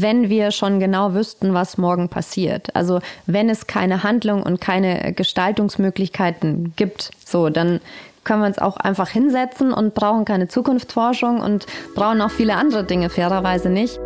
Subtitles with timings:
[0.00, 2.74] wenn wir schon genau wüssten, was morgen passiert.
[2.74, 7.80] Also wenn es keine Handlung und keine Gestaltungsmöglichkeiten gibt, so, dann
[8.24, 12.84] können wir uns auch einfach hinsetzen und brauchen keine Zukunftsforschung und brauchen auch viele andere
[12.84, 13.98] Dinge fairerweise nicht.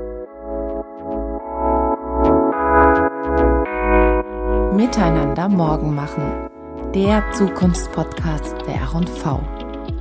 [4.72, 6.48] Miteinander morgen machen.
[6.94, 9.40] Der Zukunftspodcast der R&V.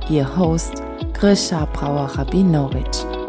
[0.08, 0.82] Ihr Host
[1.14, 3.21] Grisha Brauer-Rabinowitsch.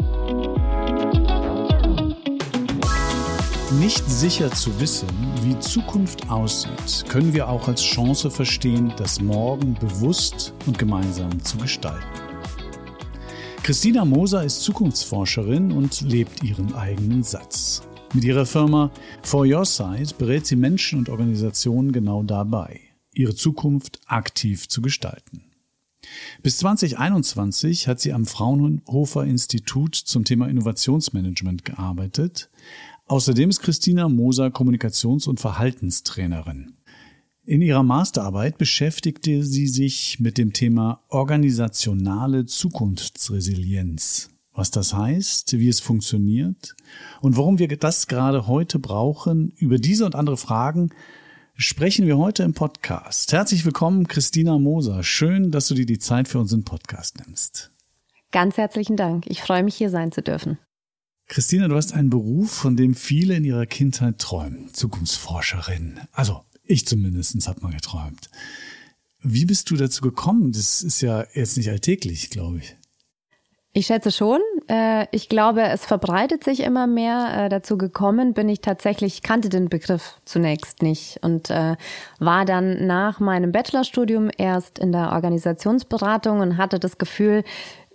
[3.80, 5.08] Nicht sicher zu wissen,
[5.42, 11.56] wie Zukunft aussieht, können wir auch als Chance verstehen, das Morgen bewusst und gemeinsam zu
[11.58, 12.06] gestalten.
[13.62, 17.82] Christina Moser ist Zukunftsforscherin und lebt ihren eigenen Satz.
[18.12, 18.90] Mit ihrer Firma
[19.22, 22.80] For Your Side berät sie Menschen und Organisationen genau dabei,
[23.12, 25.42] ihre Zukunft aktiv zu gestalten.
[26.42, 32.50] Bis 2021 hat sie am Fraunhofer Institut zum Thema Innovationsmanagement gearbeitet,
[33.06, 36.78] Außerdem ist Christina Moser Kommunikations- und Verhaltenstrainerin.
[37.44, 44.30] In ihrer Masterarbeit beschäftigte sie sich mit dem Thema organisationale Zukunftsresilienz.
[44.54, 46.74] Was das heißt, wie es funktioniert
[47.20, 50.88] und warum wir das gerade heute brauchen, über diese und andere Fragen
[51.56, 53.34] sprechen wir heute im Podcast.
[53.34, 55.02] Herzlich willkommen, Christina Moser.
[55.02, 57.70] Schön, dass du dir die Zeit für unseren Podcast nimmst.
[58.32, 59.26] Ganz herzlichen Dank.
[59.26, 60.56] Ich freue mich, hier sein zu dürfen.
[61.26, 64.72] Christina, du hast einen Beruf, von dem viele in ihrer Kindheit träumen.
[64.72, 66.00] Zukunftsforscherin.
[66.12, 68.30] Also, ich zumindest habe mal geträumt.
[69.20, 70.52] Wie bist du dazu gekommen?
[70.52, 72.76] Das ist ja jetzt nicht alltäglich, glaube ich.
[73.76, 74.38] Ich schätze schon.
[74.68, 77.46] Äh, ich glaube, es verbreitet sich immer mehr.
[77.46, 81.74] Äh, dazu gekommen bin ich tatsächlich, kannte den Begriff zunächst nicht und äh,
[82.20, 87.42] war dann nach meinem Bachelorstudium erst in der Organisationsberatung und hatte das Gefühl,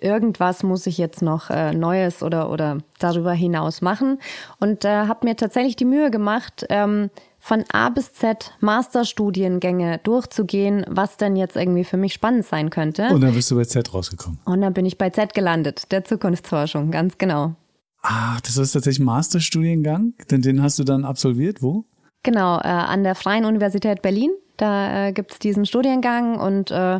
[0.02, 4.19] irgendwas muss ich jetzt noch äh, Neues oder, oder darüber hinaus machen.
[4.59, 10.86] Und äh, habe mir tatsächlich die Mühe gemacht, ähm, von A bis Z Masterstudiengänge durchzugehen,
[10.89, 13.07] was denn jetzt irgendwie für mich spannend sein könnte.
[13.09, 14.40] Und dann bist du bei Z rausgekommen.
[14.46, 17.56] Und dann bin ich bei Z gelandet, der Zukunftsforschung, ganz genau.
[18.01, 21.85] Ah, das ist tatsächlich ein Masterstudiengang, denn den hast du dann absolviert, wo?
[22.24, 24.31] Genau, äh, an der Freien Universität Berlin.
[24.57, 27.00] Da äh, gibt es diesen Studiengang und äh,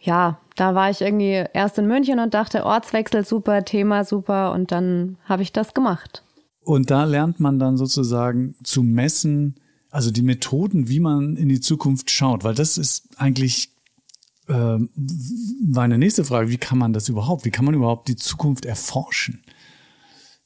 [0.00, 4.72] ja, da war ich irgendwie erst in München und dachte, Ortswechsel super, Thema super und
[4.72, 6.22] dann habe ich das gemacht.
[6.62, 9.56] Und da lernt man dann sozusagen zu messen,
[9.90, 13.70] also die Methoden, wie man in die Zukunft schaut, weil das ist eigentlich
[14.48, 14.78] äh,
[15.64, 19.42] meine nächste Frage, wie kann man das überhaupt, wie kann man überhaupt die Zukunft erforschen?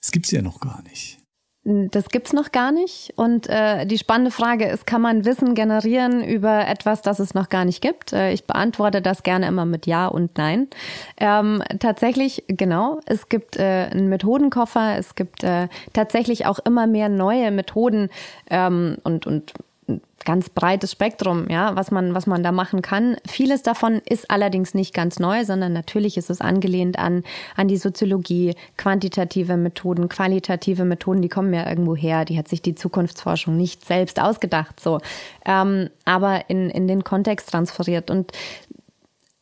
[0.01, 1.19] Es gibt sie ja noch gar nicht.
[1.65, 3.13] Das gibt's noch gar nicht.
[3.15, 7.49] Und äh, die spannende Frage ist, kann man Wissen generieren über etwas, das es noch
[7.51, 8.13] gar nicht gibt?
[8.13, 10.67] Äh, ich beantworte das gerne immer mit Ja und Nein.
[11.19, 17.09] Ähm, tatsächlich, genau, es gibt äh, einen Methodenkoffer, es gibt äh, tatsächlich auch immer mehr
[17.09, 18.09] neue Methoden
[18.51, 19.53] ähm, und, und
[20.25, 23.17] ganz breites Spektrum, ja, was man, was man da machen kann.
[23.27, 27.25] Vieles davon ist allerdings nicht ganz neu, sondern natürlich ist es angelehnt an,
[27.57, 32.25] an die Soziologie, quantitative Methoden, qualitative Methoden, die kommen ja irgendwo her.
[32.25, 35.01] Die hat sich die Zukunftsforschung nicht selbst ausgedacht, so.
[35.45, 38.11] Ähm, aber in, in den Kontext transferiert.
[38.11, 38.33] Und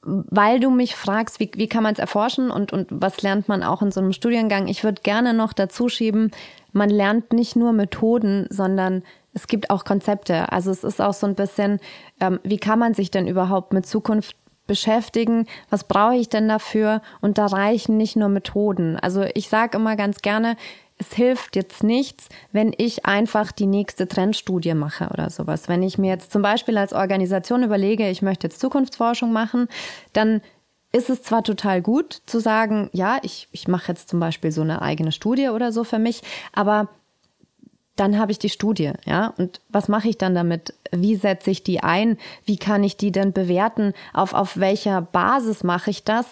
[0.03, 3.63] weil du mich fragst, wie, wie kann man es erforschen und, und was lernt man
[3.63, 6.31] auch in so einem Studiengang, ich würde gerne noch dazu schieben,
[6.73, 9.03] man lernt nicht nur Methoden, sondern
[9.33, 10.53] es gibt auch Konzepte.
[10.53, 11.81] Also es ist auch so ein bisschen,
[12.21, 14.37] ähm, wie kann man sich denn überhaupt mit Zukunft
[14.67, 15.47] beschäftigen?
[15.69, 17.03] Was brauche ich denn dafür?
[17.21, 18.97] Und da reichen nicht nur Methoden.
[18.97, 20.57] Also ich sage immer ganz gerne,
[21.01, 25.69] es hilft jetzt nichts, wenn ich einfach die nächste Trendstudie mache oder sowas.
[25.69, 29.69] Wenn ich mir jetzt zum Beispiel als Organisation überlege, ich möchte jetzt Zukunftsforschung machen,
[30.13, 30.43] dann
[30.93, 34.61] ist es zwar total gut zu sagen, ja, ich, ich mache jetzt zum Beispiel so
[34.61, 36.89] eine eigene Studie oder so für mich, aber
[37.97, 39.35] dann habe ich die Studie, ja.
[39.37, 40.75] Und was mache ich dann damit?
[40.91, 42.17] Wie setze ich die ein?
[42.45, 43.93] Wie kann ich die denn bewerten?
[44.15, 46.27] Auf, auf welcher Basis mache ich das?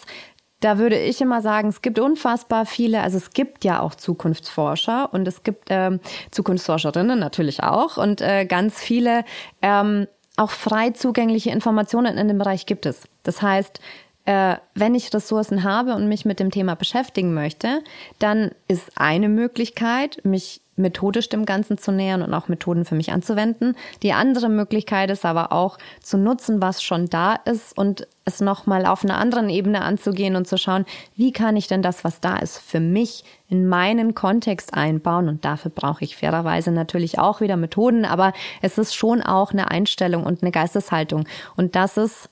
[0.60, 5.12] Da würde ich immer sagen, es gibt unfassbar viele, also es gibt ja auch Zukunftsforscher
[5.12, 6.00] und es gibt ähm,
[6.32, 9.24] Zukunftsforscherinnen natürlich auch und äh, ganz viele
[9.62, 13.02] ähm, auch frei zugängliche Informationen in dem Bereich gibt es.
[13.22, 13.80] Das heißt,
[14.28, 17.82] äh, wenn ich Ressourcen habe und mich mit dem Thema beschäftigen möchte,
[18.18, 23.10] dann ist eine Möglichkeit, mich methodisch dem Ganzen zu nähern und auch Methoden für mich
[23.10, 23.74] anzuwenden.
[24.02, 28.84] Die andere Möglichkeit ist aber auch zu nutzen, was schon da ist und es nochmal
[28.84, 30.84] auf einer anderen Ebene anzugehen und zu schauen,
[31.16, 35.30] wie kann ich denn das, was da ist, für mich in meinen Kontext einbauen.
[35.30, 39.70] Und dafür brauche ich fairerweise natürlich auch wieder Methoden, aber es ist schon auch eine
[39.70, 41.24] Einstellung und eine Geisteshaltung.
[41.56, 42.28] Und das ist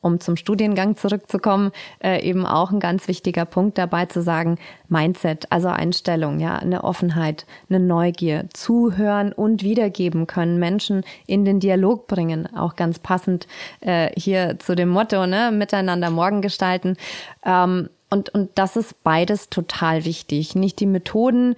[0.00, 1.72] um zum Studiengang zurückzukommen,
[2.02, 4.58] äh, eben auch ein ganz wichtiger Punkt dabei zu sagen,
[4.88, 11.60] Mindset, also Einstellung, ja, eine Offenheit, eine Neugier, zuhören und wiedergeben können, Menschen in den
[11.60, 13.48] Dialog bringen, auch ganz passend
[13.80, 16.96] äh, hier zu dem Motto, ne, miteinander morgen gestalten.
[17.44, 20.54] Ähm, und, und das ist beides total wichtig.
[20.54, 21.56] Nicht die Methoden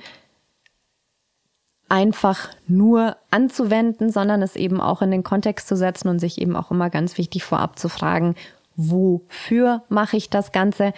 [1.90, 6.56] einfach nur anzuwenden, sondern es eben auch in den Kontext zu setzen und sich eben
[6.56, 8.37] auch immer ganz wichtig vorab zu fragen,
[8.76, 10.94] wofür mache ich das Ganze?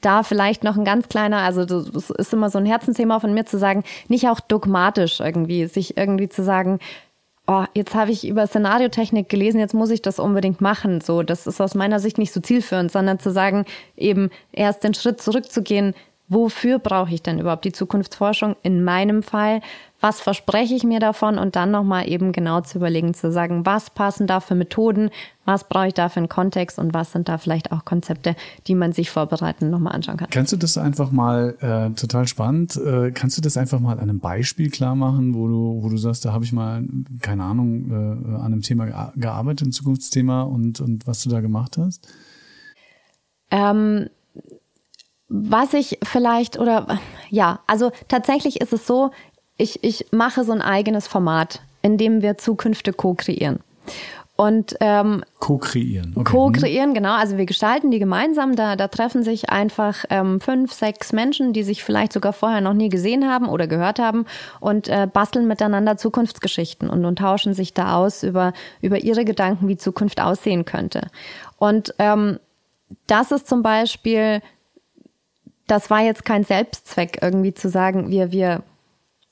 [0.00, 3.46] Da vielleicht noch ein ganz kleiner, also das ist immer so ein Herzensthema von mir
[3.46, 6.80] zu sagen, nicht auch dogmatisch irgendwie, sich irgendwie zu sagen,
[7.46, 11.00] oh, jetzt habe ich über Szenariotechnik gelesen, jetzt muss ich das unbedingt machen.
[11.02, 13.64] So, das ist aus meiner Sicht nicht so zielführend, sondern zu sagen,
[13.96, 15.94] eben erst den Schritt zurückzugehen,
[16.28, 19.60] wofür brauche ich denn überhaupt die Zukunftsforschung in meinem Fall?
[20.00, 21.38] Was verspreche ich mir davon?
[21.38, 25.10] Und dann nochmal eben genau zu überlegen, zu sagen, was passen da für Methoden?
[25.46, 26.78] Was brauche ich da für einen Kontext?
[26.78, 28.36] Und was sind da vielleicht auch Konzepte,
[28.66, 30.28] die man sich vorbereiten nochmal anschauen kann?
[30.30, 34.10] Kannst du das einfach mal, äh, total spannend, äh, kannst du das einfach mal an
[34.10, 36.84] einem Beispiel klar machen, wo du, wo du sagst, da habe ich mal,
[37.20, 41.78] keine Ahnung, äh, an einem Thema gearbeitet, ein Zukunftsthema und, und was du da gemacht
[41.78, 42.06] hast?
[43.50, 44.08] Ähm,
[45.36, 49.10] was ich vielleicht oder ja, also tatsächlich ist es so,
[49.56, 53.58] ich, ich mache so ein eigenes Format, in dem wir Zukünfte co-kreieren.
[54.36, 56.12] Und ähm, co-kreieren.
[56.14, 56.30] Okay.
[56.30, 57.14] Co-kreieren, genau.
[57.14, 58.54] Also wir gestalten die gemeinsam.
[58.56, 62.74] Da, da treffen sich einfach ähm, fünf, sechs Menschen, die sich vielleicht sogar vorher noch
[62.74, 64.26] nie gesehen haben oder gehört haben
[64.60, 68.52] und äh, basteln miteinander Zukunftsgeschichten und, und tauschen sich da aus über,
[68.82, 71.08] über ihre Gedanken, wie Zukunft aussehen könnte.
[71.58, 72.38] Und ähm,
[73.06, 74.40] das ist zum Beispiel
[75.66, 78.62] das war jetzt kein Selbstzweck, irgendwie zu sagen, wir, wir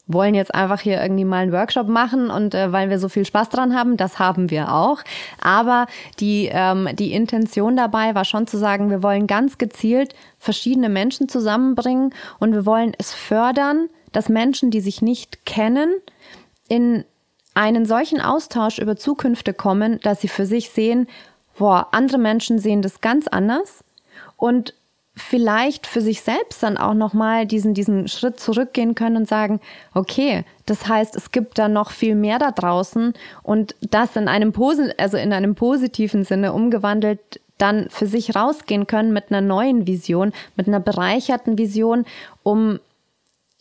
[0.06, 3.24] wollen jetzt einfach hier irgendwie mal einen Workshop machen und äh, weil wir so viel
[3.24, 4.98] Spaß dran haben, das haben wir auch.
[5.40, 5.86] Aber
[6.20, 11.28] die, ähm, die Intention dabei war schon zu sagen, wir wollen ganz gezielt verschiedene Menschen
[11.28, 15.94] zusammenbringen und wir wollen es fördern, dass Menschen, die sich nicht kennen,
[16.68, 17.04] in
[17.54, 21.06] einen solchen Austausch über Zukünfte kommen, dass sie für sich sehen,
[21.58, 23.84] boah, andere Menschen sehen das ganz anders
[24.36, 24.74] und
[25.14, 29.60] vielleicht für sich selbst dann auch nochmal diesen, diesen Schritt zurückgehen können und sagen,
[29.92, 33.12] okay, das heißt, es gibt da noch viel mehr da draußen
[33.42, 34.52] und das in einem,
[34.96, 40.32] also in einem positiven Sinne umgewandelt dann für sich rausgehen können mit einer neuen Vision,
[40.56, 42.06] mit einer bereicherten Vision,
[42.42, 42.80] um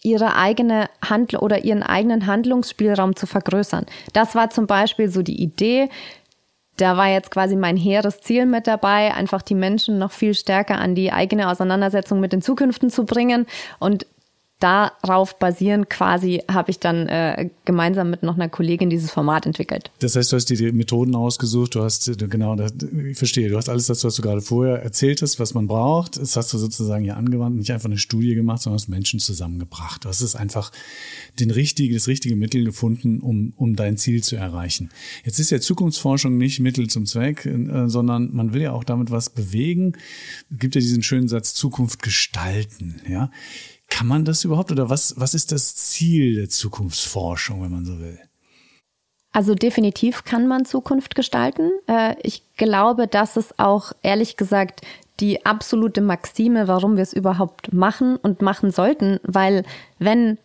[0.03, 3.85] ihre eigene Handel oder ihren eigenen Handlungsspielraum zu vergrößern.
[4.13, 5.89] Das war zum Beispiel so die Idee,
[6.77, 10.79] da war jetzt quasi mein hehres Ziel mit dabei, einfach die Menschen noch viel stärker
[10.79, 13.45] an die eigene Auseinandersetzung mit den Zukünften zu bringen.
[13.79, 14.05] Und
[14.61, 19.91] darauf basierend quasi habe ich dann äh, gemeinsam mit noch einer Kollegin dieses Format entwickelt.
[19.99, 22.73] Das heißt, du hast dir die Methoden ausgesucht, du hast genau, das,
[23.09, 26.17] ich verstehe, du hast alles das, was du gerade vorher erzählt hast, was man braucht,
[26.17, 30.05] das hast du sozusagen hier angewandt, nicht einfach eine Studie gemacht, sondern hast Menschen zusammengebracht.
[30.05, 30.71] Du hast es einfach
[31.39, 34.89] den richtige, das richtige Mittel gefunden, um, um dein Ziel zu erreichen.
[35.25, 39.11] Jetzt ist ja Zukunftsforschung nicht Mittel zum Zweck, äh, sondern man will ja auch damit
[39.11, 39.93] was bewegen.
[40.51, 43.31] Es gibt ja diesen schönen Satz Zukunft gestalten, ja.
[43.91, 47.99] Kann man das überhaupt oder was, was ist das Ziel der Zukunftsforschung, wenn man so
[47.99, 48.17] will?
[49.33, 51.71] Also definitiv kann man Zukunft gestalten.
[51.87, 54.81] Äh, ich glaube, dass es auch ehrlich gesagt
[55.19, 59.63] die absolute Maxime, warum wir es überhaupt machen und machen sollten, weil
[59.99, 60.37] wenn,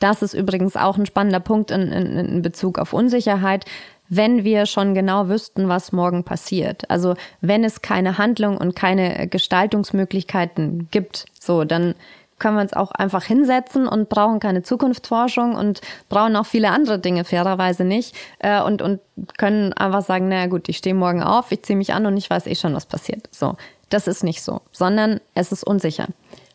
[0.00, 3.66] das ist übrigens auch ein spannender Punkt in, in, in Bezug auf Unsicherheit,
[4.08, 6.90] wenn wir schon genau wüssten, was morgen passiert.
[6.90, 11.94] Also wenn es keine Handlung und keine Gestaltungsmöglichkeiten gibt, so, dann
[12.38, 16.98] können wir uns auch einfach hinsetzen und brauchen keine Zukunftsforschung und brauchen auch viele andere
[16.98, 19.00] Dinge fairerweise nicht äh, und, und
[19.38, 22.28] können einfach sagen, naja gut, ich stehe morgen auf, ich ziehe mich an und ich
[22.28, 23.28] weiß eh schon, was passiert.
[23.30, 23.56] So,
[23.90, 26.08] das ist nicht so, sondern es ist unsicher.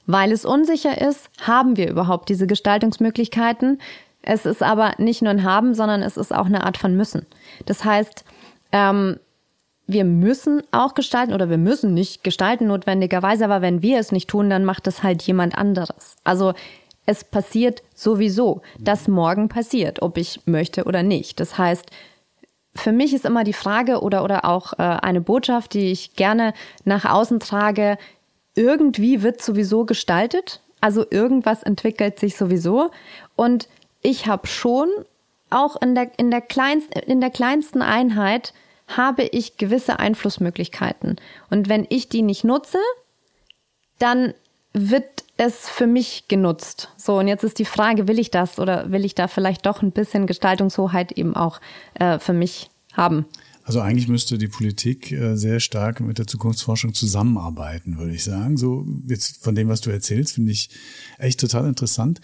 [0.05, 3.79] Weil es unsicher ist, haben wir überhaupt diese Gestaltungsmöglichkeiten.
[4.21, 7.25] Es ist aber nicht nur ein Haben, sondern es ist auch eine Art von Müssen.
[7.67, 8.25] Das heißt,
[8.71, 9.19] ähm,
[9.89, 14.29] wir müssen auch gestalten oder wir müssen nicht gestalten notwendigerweise, aber wenn wir es nicht
[14.29, 16.15] tun, dann macht es halt jemand anderes.
[16.23, 16.53] Also
[17.07, 21.39] es passiert sowieso, dass morgen passiert, ob ich möchte oder nicht.
[21.39, 21.89] Das heißt,
[22.75, 26.53] für mich ist immer die Frage oder, oder auch äh, eine Botschaft, die ich gerne
[26.85, 27.97] nach außen trage,
[28.53, 32.91] irgendwie wird sowieso gestaltet, also irgendwas entwickelt sich sowieso
[33.35, 33.67] und
[34.03, 34.87] ich habe schon
[35.49, 38.53] auch in der, in der, kleinst, in der kleinsten Einheit
[38.95, 41.17] habe ich gewisse Einflussmöglichkeiten.
[41.49, 42.79] Und wenn ich die nicht nutze,
[43.99, 44.33] dann
[44.73, 46.89] wird es für mich genutzt.
[46.97, 49.81] So, und jetzt ist die Frage, will ich das oder will ich da vielleicht doch
[49.81, 51.59] ein bisschen Gestaltungshoheit eben auch
[51.95, 53.25] äh, für mich haben?
[53.63, 58.57] Also eigentlich müsste die Politik äh, sehr stark mit der Zukunftsforschung zusammenarbeiten, würde ich sagen.
[58.57, 60.71] So jetzt von dem, was du erzählst, finde ich
[61.19, 62.19] echt total interessant.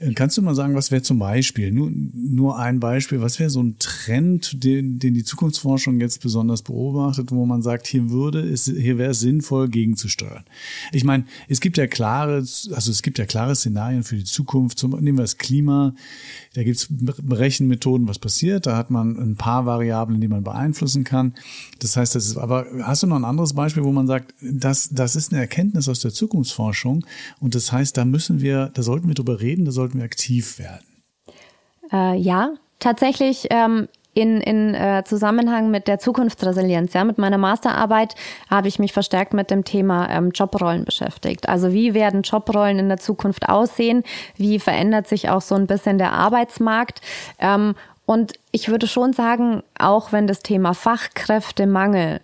[0.00, 3.48] Äh, kannst du mal sagen, was wäre zum Beispiel, nur, nur ein Beispiel, was wäre
[3.48, 8.40] so ein Trend, den, den die Zukunftsforschung jetzt besonders beobachtet, wo man sagt, hier würde
[8.40, 10.42] es, hier wäre es sinnvoll, gegenzusteuern?
[10.90, 14.80] Ich meine, es gibt ja klare, also es gibt ja klare Szenarien für die Zukunft.
[14.80, 15.94] Zum, nehmen wir das Klima.
[16.54, 18.66] Da gibt es Berechenmethoden, was passiert.
[18.66, 21.34] Da hat man ein paar Variablen, die man beeinflusst beeinflussen kann.
[21.80, 24.88] Das heißt, das ist, aber hast du noch ein anderes Beispiel, wo man sagt, das,
[24.90, 27.04] das ist eine Erkenntnis aus der Zukunftsforschung
[27.40, 30.58] und das heißt, da müssen wir, da sollten wir drüber reden, da sollten wir aktiv
[30.58, 30.84] werden?
[31.92, 38.16] Äh, ja, tatsächlich ähm, in, in äh, Zusammenhang mit der Zukunftsresilienz, ja, mit meiner Masterarbeit
[38.50, 41.48] habe ich mich verstärkt mit dem Thema ähm, Jobrollen beschäftigt.
[41.48, 44.02] Also wie werden Jobrollen in der Zukunft aussehen?
[44.36, 47.00] Wie verändert sich auch so ein bisschen der Arbeitsmarkt?
[47.38, 47.74] Ähm,
[48.08, 52.22] und ich würde schon sagen, auch wenn das Thema Fachkräftemangel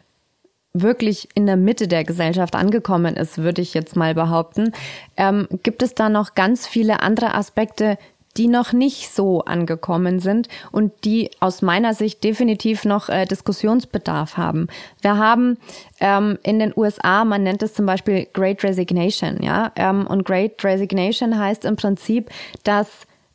[0.72, 4.72] wirklich in der Mitte der Gesellschaft angekommen ist, würde ich jetzt mal behaupten,
[5.18, 7.98] ähm, gibt es da noch ganz viele andere Aspekte,
[8.38, 14.38] die noch nicht so angekommen sind und die aus meiner Sicht definitiv noch äh, Diskussionsbedarf
[14.38, 14.68] haben.
[15.02, 15.58] Wir haben
[16.00, 20.64] ähm, in den USA, man nennt es zum Beispiel Great Resignation, ja, ähm, und Great
[20.64, 22.30] Resignation heißt im Prinzip,
[22.62, 22.88] dass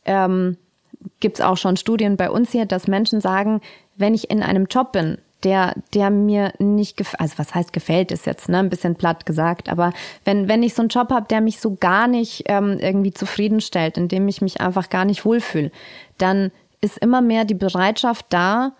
[0.04, 0.56] ähm,
[1.20, 3.60] gibt es auch schon Studien bei uns hier, dass Menschen sagen,
[3.96, 8.12] wenn ich in einem Job bin, der, der mir nicht gefällt, also was heißt gefällt
[8.12, 9.92] ist jetzt, ne, ein bisschen platt gesagt, aber
[10.24, 13.96] wenn, wenn ich so einen Job habe, der mich so gar nicht ähm, irgendwie zufriedenstellt,
[13.96, 15.70] in dem ich mich einfach gar nicht wohlfühle,
[16.18, 18.72] dann ist immer mehr die Bereitschaft da,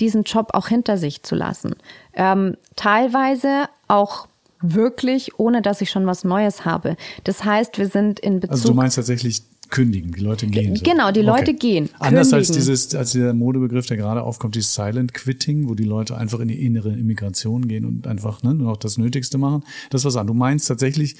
[0.00, 1.74] diesen Job auch hinter sich zu lassen.
[2.14, 4.28] Ähm, teilweise auch
[4.60, 6.96] wirklich, ohne dass ich schon was Neues habe.
[7.24, 8.52] Das heißt, wir sind in Bezug.
[8.52, 10.76] Also du meinst tatsächlich kündigen, die Leute gehen.
[10.76, 10.82] So.
[10.82, 11.54] Genau, die Leute okay.
[11.54, 11.90] gehen.
[11.98, 12.34] Anders kündigen.
[12.34, 16.40] als dieses, als der Modebegriff, der gerade aufkommt, die Silent Quitting, wo die Leute einfach
[16.40, 19.64] in die innere Immigration gehen und einfach ne, nur noch das Nötigste machen.
[19.90, 20.26] Das was an.
[20.26, 21.16] Du meinst tatsächlich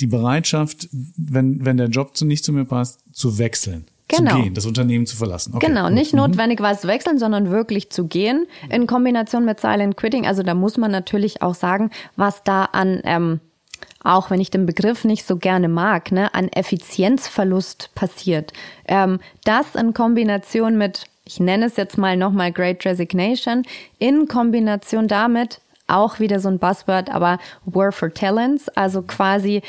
[0.00, 3.84] die Bereitschaft, wenn, wenn der Job zu, nicht zu mir passt, zu wechseln.
[4.08, 4.36] Genau.
[4.36, 5.54] Zu gehen, das Unternehmen zu verlassen.
[5.54, 5.66] Okay.
[5.66, 6.18] Genau, nicht mhm.
[6.18, 10.26] notwendigerweise zu wechseln, sondern wirklich zu gehen in Kombination mit Silent Quitting.
[10.26, 13.40] Also da muss man natürlich auch sagen, was da an ähm,
[14.02, 18.52] auch wenn ich den Begriff nicht so gerne mag, ne, an Effizienzverlust passiert.
[18.86, 23.62] Ähm, das in Kombination mit, ich nenne es jetzt mal nochmal Great Resignation,
[23.98, 29.62] in Kombination damit auch wieder so ein Buzzword, aber War for Talents, also quasi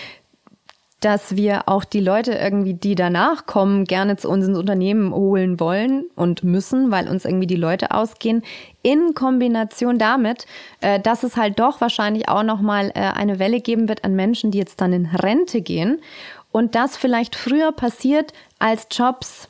[1.05, 5.59] dass wir auch die Leute irgendwie, die danach kommen, gerne zu uns ins Unternehmen holen
[5.59, 8.41] wollen und müssen, weil uns irgendwie die Leute ausgehen,
[8.81, 10.47] in Kombination damit,
[10.81, 14.49] äh, dass es halt doch wahrscheinlich auch nochmal äh, eine Welle geben wird an Menschen,
[14.49, 16.01] die jetzt dann in Rente gehen
[16.51, 19.47] und das vielleicht früher passiert, als Jobs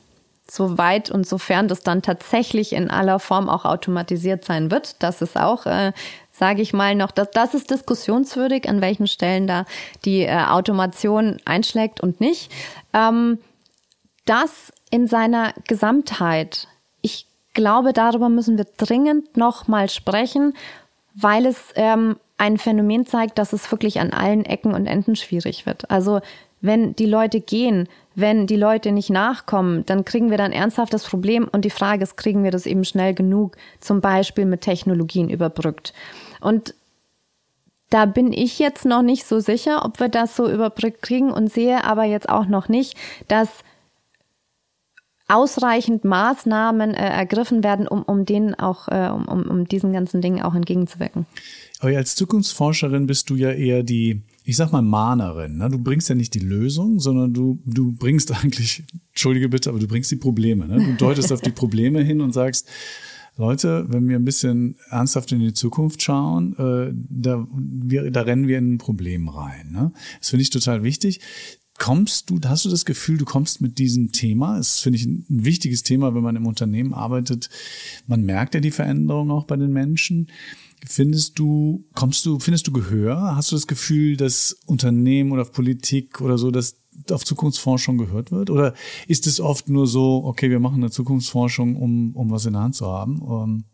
[0.50, 5.02] so weit und sofern das dann tatsächlich in aller Form auch automatisiert sein wird.
[5.02, 5.92] Das ist auch äh,
[6.38, 9.64] sage ich mal noch, das, das ist diskussionswürdig, an welchen Stellen da
[10.04, 12.50] die äh, Automation einschlägt und nicht.
[12.92, 13.38] Ähm,
[14.24, 16.68] das in seiner Gesamtheit,
[17.00, 20.54] ich glaube, darüber müssen wir dringend noch mal sprechen,
[21.14, 25.64] weil es ähm, ein Phänomen zeigt, dass es wirklich an allen Ecken und Enden schwierig
[25.64, 25.90] wird.
[25.90, 26.20] Also
[26.60, 31.48] wenn die Leute gehen, wenn die Leute nicht nachkommen, dann kriegen wir dann ernsthaftes Problem
[31.50, 35.92] und die Frage ist, kriegen wir das eben schnell genug, zum Beispiel mit Technologien überbrückt.
[36.40, 36.74] Und
[37.90, 41.52] da bin ich jetzt noch nicht so sicher, ob wir das so überbrückt kriegen und
[41.52, 42.96] sehe aber jetzt auch noch nicht,
[43.28, 43.48] dass
[45.28, 50.42] ausreichend Maßnahmen äh, ergriffen werden, um, um denen auch, äh, um, um diesen ganzen Dingen
[50.42, 51.26] auch entgegenzuwirken.
[51.80, 55.58] Aber als Zukunftsforscherin bist du ja eher die, ich sag mal, Mahnerin.
[55.58, 55.68] Ne?
[55.68, 59.88] Du bringst ja nicht die Lösung, sondern du, du bringst eigentlich, entschuldige bitte, aber du
[59.88, 60.66] bringst die Probleme.
[60.66, 60.76] Ne?
[60.76, 62.68] Du deutest auf die Probleme hin und sagst,
[63.36, 68.48] Leute, wenn wir ein bisschen ernsthaft in die Zukunft schauen, äh, da, wir, da rennen
[68.48, 69.70] wir in ein Problem rein.
[69.72, 69.92] Ne?
[70.18, 71.20] Das finde ich total wichtig.
[71.78, 74.56] Kommst du, hast du das Gefühl, du kommst mit diesem Thema?
[74.56, 77.50] Das finde ich ein wichtiges Thema, wenn man im Unternehmen arbeitet.
[78.06, 80.28] Man merkt ja die Veränderung auch bei den Menschen.
[80.86, 83.36] Findest du, kommst du, findest du Gehör?
[83.36, 86.76] Hast du das Gefühl, dass Unternehmen oder Politik oder so, dass
[87.10, 88.50] auf Zukunftsforschung gehört wird?
[88.50, 88.74] Oder
[89.06, 92.62] ist es oft nur so, okay, wir machen eine Zukunftsforschung, um, um was in der
[92.62, 93.20] Hand zu haben?
[93.20, 93.64] Um ähm,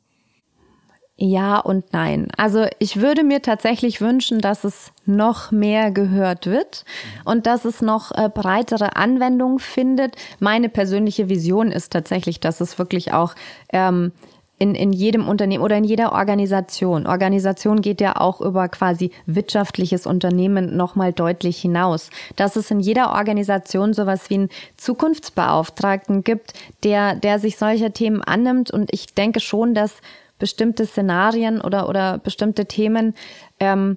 [1.17, 2.29] ja und nein.
[2.37, 6.85] Also ich würde mir tatsächlich wünschen, dass es noch mehr gehört wird
[7.25, 10.17] und dass es noch äh, breitere Anwendung findet.
[10.41, 13.35] Meine persönliche Vision ist tatsächlich, dass es wirklich auch
[13.73, 14.12] ähm,
[14.59, 17.07] in, in jedem Unternehmen oder in jeder Organisation.
[17.07, 22.11] Organisation geht ja auch über quasi wirtschaftliches Unternehmen nochmal deutlich hinaus.
[22.37, 26.55] Dass es in jeder Organisation sowas wie einen Zukunftsbeauftragten gibt,
[26.85, 28.71] der, der sich solcher Themen annimmt.
[28.71, 29.97] Und ich denke schon, dass
[30.39, 33.15] bestimmte Szenarien oder, oder bestimmte Themen,
[33.59, 33.97] ähm,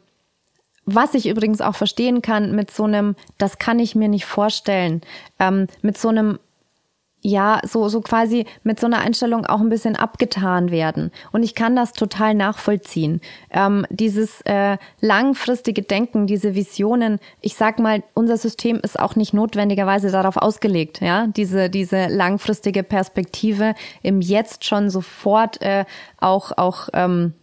[0.85, 5.01] was ich übrigens auch verstehen kann mit so einem, das kann ich mir nicht vorstellen,
[5.39, 6.39] ähm, mit so einem
[7.25, 11.11] ja, so, so quasi mit so einer Einstellung auch ein bisschen abgetan werden.
[11.31, 13.19] Und ich kann das total nachvollziehen.
[13.49, 19.33] Ähm, dieses äh, langfristige Denken, diese Visionen, ich sag mal, unser System ist auch nicht
[19.33, 25.85] notwendigerweise darauf ausgelegt, ja, diese, diese langfristige Perspektive im Jetzt schon sofort äh,
[26.19, 27.33] auch, auch ähm,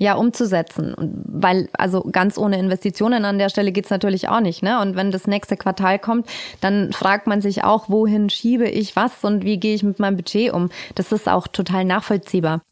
[0.00, 0.94] ja umzusetzen.
[0.98, 4.62] Weil, also ganz ohne Investitionen an der Stelle geht's natürlich auch nicht.
[4.62, 4.80] Ne?
[4.80, 6.26] Und wenn das nächste Quartal kommt,
[6.62, 10.16] dann fragt man sich auch, wohin schiebe ich was und wie gehe ich mit meinem
[10.16, 10.70] Budget um.
[10.94, 12.62] Das ist auch total nachvollziehbar.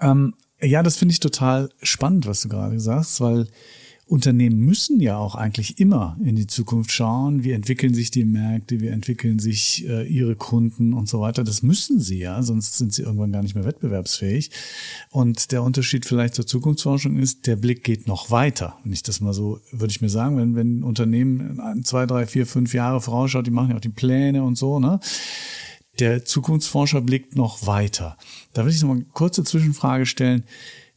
[0.00, 3.46] Ähm, ja, das finde ich total spannend, was du gerade sagst, weil
[4.08, 7.44] Unternehmen müssen ja auch eigentlich immer in die Zukunft schauen.
[7.44, 8.80] Wie entwickeln sich die Märkte?
[8.80, 11.44] Wie entwickeln sich äh, ihre Kunden und so weiter?
[11.44, 14.50] Das müssen sie ja, sonst sind sie irgendwann gar nicht mehr wettbewerbsfähig.
[15.10, 18.78] Und der Unterschied vielleicht zur Zukunftsforschung ist, der Blick geht noch weiter.
[18.82, 22.46] Wenn ich das mal so, würde ich mir sagen, wenn, wenn Unternehmen zwei, drei, vier,
[22.46, 25.00] fünf Jahre vorausschaut, die machen ja auch die Pläne und so, ne?
[25.98, 28.16] Der Zukunftsforscher blickt noch weiter.
[28.52, 30.44] Da will ich noch mal eine kurze Zwischenfrage stellen.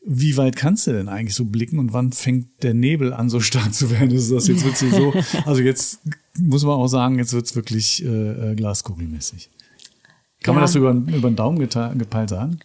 [0.04, 3.40] Wie weit kannst du denn eigentlich so blicken und wann fängt der Nebel an, so
[3.40, 4.10] stark zu werden?
[4.10, 5.14] Das ist das jetzt wird's hier so.
[5.46, 6.00] Also jetzt
[6.40, 9.50] muss man auch sagen, jetzt wird's wirklich äh, äh glaskugelmäßig.
[10.44, 10.60] Kann ja.
[10.60, 12.60] man das über, über den Daumen gepeilt sagen?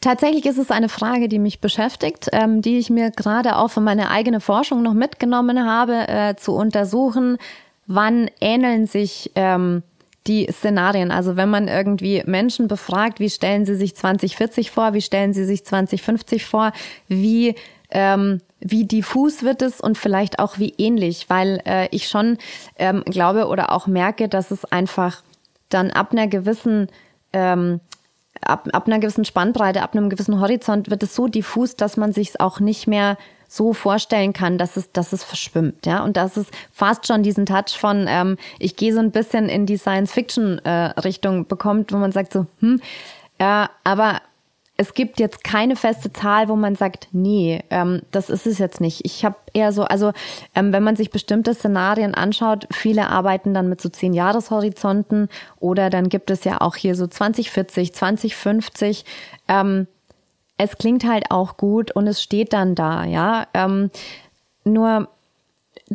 [0.00, 3.80] Tatsächlich ist es eine Frage, die mich beschäftigt, ähm, die ich mir gerade auch für
[3.80, 7.36] meine eigene Forschung noch mitgenommen habe, äh, zu untersuchen,
[7.86, 9.82] wann ähneln sich ähm,
[10.28, 11.10] die Szenarien.
[11.10, 15.44] Also wenn man irgendwie Menschen befragt, wie stellen sie sich 2040 vor, wie stellen sie
[15.44, 16.72] sich 2050 vor,
[17.08, 17.54] wie
[17.90, 22.36] ähm, wie diffus wird es und vielleicht auch wie ähnlich, weil äh, ich schon
[22.76, 25.22] ähm, glaube oder auch merke, dass es einfach
[25.70, 26.88] dann ab einer gewissen
[27.32, 27.80] ähm,
[28.42, 32.12] ab, ab einer gewissen Spannbreite, ab einem gewissen Horizont wird es so diffus, dass man
[32.12, 33.16] sich es auch nicht mehr
[33.48, 37.46] so vorstellen kann, dass es, dass es verschwimmt, ja, und dass es fast schon diesen
[37.46, 42.12] Touch von, ähm, ich gehe so ein bisschen in die Science-Fiction-Richtung äh, bekommt, wo man
[42.12, 42.80] sagt so, hm,
[43.40, 44.20] ja, äh, aber
[44.80, 48.80] es gibt jetzt keine feste Zahl, wo man sagt, nee, ähm, das ist es jetzt
[48.80, 49.04] nicht.
[49.04, 50.12] Ich habe eher so, also
[50.54, 55.90] ähm, wenn man sich bestimmte Szenarien anschaut, viele arbeiten dann mit so zehn Jahreshorizonten oder
[55.90, 59.04] dann gibt es ja auch hier so 2040, 2050.
[59.48, 59.88] Ähm,
[60.58, 63.46] es klingt halt auch gut und es steht dann da, ja.
[63.54, 63.90] Ähm,
[64.64, 65.08] nur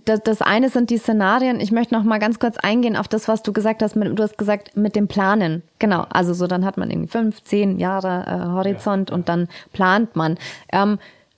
[0.05, 1.59] das, das eine sind die Szenarien.
[1.59, 3.95] Ich möchte noch mal ganz kurz eingehen auf das, was du gesagt hast.
[3.95, 5.61] Mit, du hast gesagt mit dem Planen.
[5.79, 6.05] Genau.
[6.09, 9.15] Also so dann hat man irgendwie fünf, zehn Jahre äh, Horizont ja.
[9.15, 10.37] und dann plant man.
[10.71, 10.97] Ähm,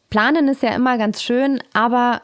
[0.10, 2.22] planen ist ja immer ganz schön, aber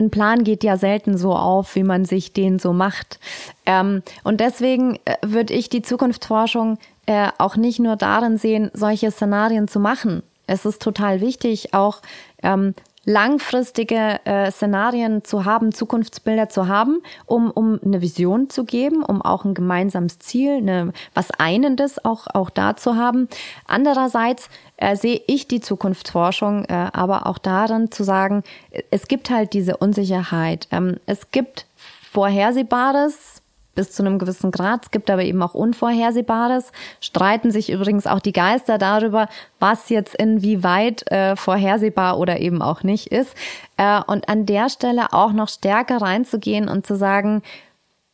[0.00, 3.20] ein Plan geht ja selten so auf, wie man sich den so macht.
[3.66, 9.10] Ähm, und deswegen äh, würde ich die Zukunftsforschung äh, auch nicht nur darin sehen, solche
[9.10, 12.00] Szenarien zu machen, es ist total wichtig, auch
[12.42, 19.02] ähm, langfristige äh, Szenarien zu haben, Zukunftsbilder zu haben, um, um eine Vision zu geben,
[19.02, 23.28] um auch ein gemeinsames Ziel, eine, was Einendes auch, auch da zu haben.
[23.66, 28.42] Andererseits äh, sehe ich die Zukunftsforschung äh, aber auch darin zu sagen,
[28.90, 30.68] es gibt halt diese Unsicherheit.
[30.70, 31.66] Ähm, es gibt
[32.10, 33.42] Vorhersehbares,
[33.74, 34.84] bis zu einem gewissen Grad.
[34.84, 36.72] Es gibt aber eben auch Unvorhersehbares.
[37.00, 42.82] Streiten sich übrigens auch die Geister darüber, was jetzt inwieweit äh, vorhersehbar oder eben auch
[42.82, 43.34] nicht ist.
[43.76, 47.42] Äh, und an der Stelle auch noch stärker reinzugehen und zu sagen,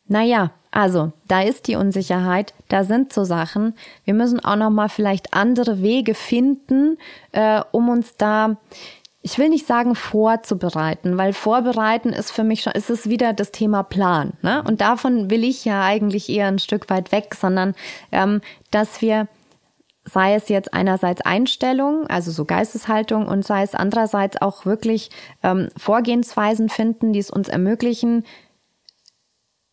[0.07, 3.75] na ja, also, da ist die Unsicherheit, da sind so Sachen.
[4.05, 6.97] Wir müssen auch noch mal vielleicht andere Wege finden,
[7.33, 8.55] äh, um uns da
[9.23, 13.51] ich will nicht sagen vorzubereiten, weil vorbereiten ist für mich schon, ist es wieder das
[13.51, 14.33] Thema Plan.
[14.41, 14.63] Ne?
[14.63, 17.75] Und davon will ich ja eigentlich eher ein Stück weit weg, sondern
[18.11, 19.27] ähm, dass wir,
[20.05, 25.11] sei es jetzt einerseits Einstellung, also so Geisteshaltung, und sei es andererseits auch wirklich
[25.43, 28.25] ähm, Vorgehensweisen finden, die es uns ermöglichen,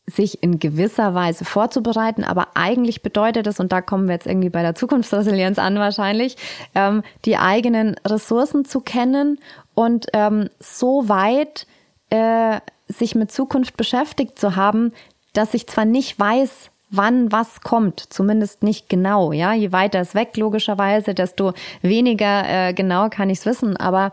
[0.09, 4.51] sich in gewisser Weise vorzubereiten, aber eigentlich bedeutet es, und da kommen wir jetzt irgendwie
[4.51, 6.37] bei der Zukunftsresilienz an wahrscheinlich,
[6.75, 9.39] ähm, die eigenen Ressourcen zu kennen
[9.75, 11.67] und ähm, so weit
[12.11, 14.93] äh, sich mit Zukunft beschäftigt zu haben,
[15.35, 20.15] dass ich zwar nicht weiß, wann was kommt, zumindest nicht genau, ja, je weiter es
[20.15, 24.13] weg logischerweise, desto weniger äh, genau kann ich es wissen, aber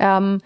[0.00, 0.40] ähm,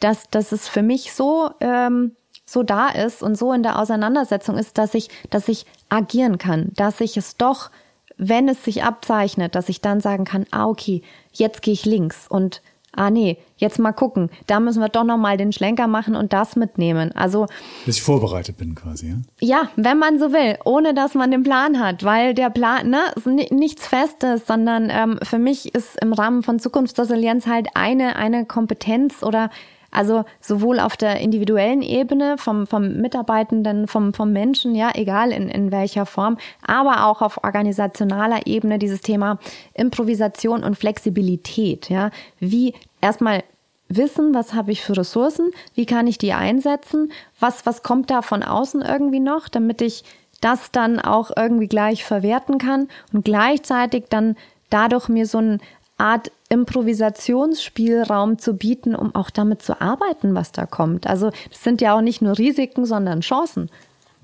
[0.00, 2.12] das, das ist für mich so ähm,
[2.44, 6.70] so da ist und so in der Auseinandersetzung ist, dass ich, dass ich agieren kann,
[6.76, 7.70] dass ich es doch,
[8.16, 11.02] wenn es sich abzeichnet, dass ich dann sagen kann, ah, okay,
[11.32, 12.62] jetzt gehe ich links und
[12.96, 16.56] ah nee, jetzt mal gucken, da müssen wir doch nochmal den Schlenker machen und das
[16.56, 17.12] mitnehmen.
[17.12, 17.46] Also
[17.86, 19.16] dass ich vorbereitet bin quasi, ja?
[19.40, 23.00] Ja, wenn man so will, ohne dass man den Plan hat, weil der Plan, ne,
[23.16, 28.46] ist nichts Festes, sondern ähm, für mich ist im Rahmen von Zukunftsresilienz halt eine eine
[28.46, 29.50] Kompetenz oder
[29.94, 35.48] also sowohl auf der individuellen Ebene vom, vom Mitarbeitenden, vom, vom Menschen, ja, egal in,
[35.48, 39.38] in welcher Form, aber auch auf organisationaler Ebene dieses Thema
[39.74, 42.10] Improvisation und Flexibilität, ja.
[42.40, 43.42] Wie erstmal
[43.88, 48.22] wissen, was habe ich für Ressourcen, wie kann ich die einsetzen, was, was kommt da
[48.22, 50.04] von außen irgendwie noch, damit ich
[50.40, 54.36] das dann auch irgendwie gleich verwerten kann und gleichzeitig dann
[54.70, 55.60] dadurch mir so ein
[55.96, 61.06] Art Improvisationsspielraum zu bieten, um auch damit zu arbeiten, was da kommt.
[61.06, 63.70] Also das sind ja auch nicht nur Risiken, sondern Chancen.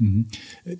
[0.00, 0.28] Mhm.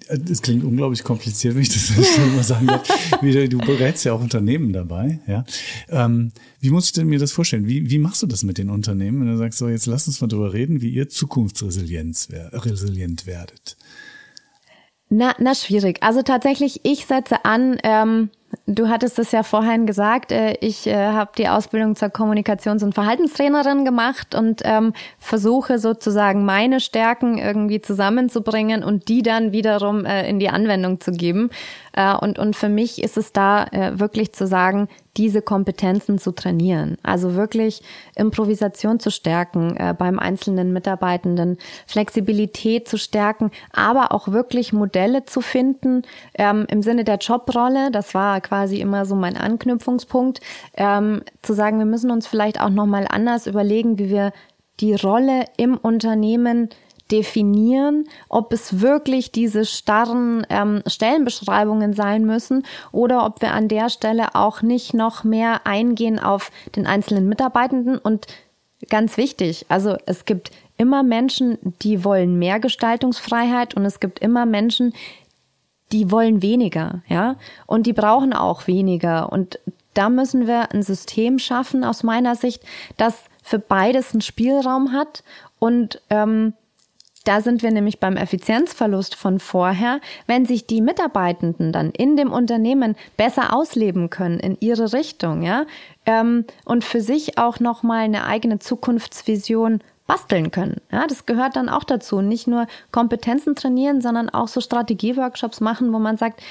[0.09, 2.89] Das klingt unglaublich kompliziert, wenn ich das schon mal sagen darf.
[3.21, 5.21] Du berätst ja auch Unternehmen dabei.
[5.27, 5.45] Ja?
[5.89, 7.67] Ähm, wie muss ich denn mir das vorstellen?
[7.67, 10.21] Wie, wie machst du das mit den Unternehmen, wenn du sagst, so jetzt lass uns
[10.23, 12.29] mal drüber reden, wie ihr zukunftsresilient
[13.27, 13.77] werdet?
[15.11, 16.03] Na, na, schwierig.
[16.03, 18.31] Also tatsächlich, ich setze an, ähm,
[18.67, 22.95] Du hattest es ja vorhin gesagt, äh, ich äh, habe die Ausbildung zur Kommunikations- und
[22.95, 30.29] Verhaltenstrainerin gemacht und ähm, versuche sozusagen meine Stärken irgendwie zusammenzubringen und die dann wiederum äh,
[30.29, 31.51] in die Anwendung zu geben.
[31.93, 36.33] Äh, und, und für mich ist es da äh, wirklich zu sagen, diese Kompetenzen zu
[36.33, 36.97] trainieren.
[37.03, 37.83] Also wirklich
[38.15, 45.41] Improvisation zu stärken äh, beim einzelnen Mitarbeitenden, Flexibilität zu stärken, aber auch wirklich Modelle zu
[45.41, 46.03] finden
[46.35, 47.91] ähm, im Sinne der Jobrolle.
[47.91, 50.41] Das war quasi immer so mein Anknüpfungspunkt,
[50.75, 54.33] ähm, zu sagen, wir müssen uns vielleicht auch nochmal anders überlegen, wie wir
[54.81, 56.71] die Rolle im Unternehmen
[57.11, 63.89] definieren, ob es wirklich diese starren ähm, Stellenbeschreibungen sein müssen oder ob wir an der
[63.89, 67.99] Stelle auch nicht noch mehr eingehen auf den einzelnen Mitarbeitenden.
[67.99, 68.27] Und
[68.89, 74.47] ganz wichtig, also es gibt immer Menschen, die wollen mehr Gestaltungsfreiheit und es gibt immer
[74.47, 74.95] Menschen,
[75.93, 79.33] die wollen weniger, ja, und die brauchen auch weniger.
[79.33, 79.59] Und
[79.95, 82.63] da müssen wir ein System schaffen aus meiner Sicht,
[82.97, 85.25] das für beides einen Spielraum hat.
[85.59, 86.55] Und ähm,
[87.25, 90.01] da sind wir nämlich beim Effizienzverlust von vorher.
[90.27, 95.67] Wenn sich die Mitarbeitenden dann in dem Unternehmen besser ausleben können in ihre Richtung, ja,
[96.07, 100.81] ähm, und für sich auch nochmal eine eigene Zukunftsvision basteln können.
[100.91, 102.21] Ja, das gehört dann auch dazu.
[102.21, 106.43] Nicht nur Kompetenzen trainieren, sondern auch so Strategieworkshops machen, wo man sagt,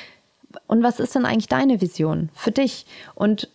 [0.68, 2.86] und was ist denn eigentlich deine Vision für dich?
[3.16, 3.50] Und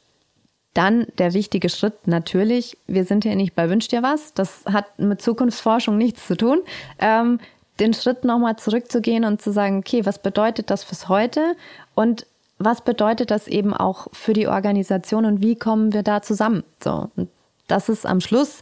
[0.75, 4.99] dann der wichtige Schritt natürlich, wir sind hier nicht bei Wünsch dir was, das hat
[4.99, 6.61] mit Zukunftsforschung nichts zu tun.
[6.99, 7.41] Ähm,
[7.81, 11.57] den Schritt nochmal zurückzugehen und zu sagen, okay, was bedeutet das fürs Heute
[11.95, 12.27] und
[12.59, 16.63] was bedeutet das eben auch für die Organisation und wie kommen wir da zusammen?
[16.83, 17.31] So, und
[17.69, 18.61] das ist am Schluss,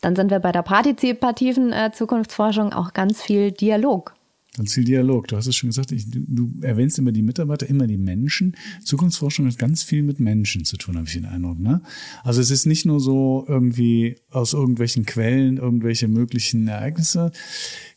[0.00, 4.14] dann sind wir bei der partizipativen äh, Zukunftsforschung auch ganz viel Dialog.
[4.56, 5.28] Ganz viel Dialog.
[5.28, 8.56] Du hast es schon gesagt, ich, du, du, erwähnst immer die Mitarbeiter, immer die Menschen.
[8.84, 11.60] Zukunftsforschung hat ganz viel mit Menschen zu tun, habe ich den Eindruck.
[11.60, 11.82] Ne?
[12.24, 17.30] Also es ist nicht nur so irgendwie aus irgendwelchen Quellen irgendwelche möglichen Ereignisse.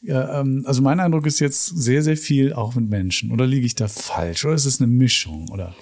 [0.04, 3.32] Ja, ähm, also mein Eindruck ist jetzt sehr, sehr viel auch mit Menschen.
[3.32, 4.46] Oder liege ich da falsch?
[4.46, 5.50] Oder ist es eine Mischung?
[5.50, 5.74] Oder?